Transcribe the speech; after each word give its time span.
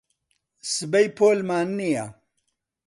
سبەی 0.73 1.07
پۆلمان 1.17 1.67
نییە. 1.79 2.05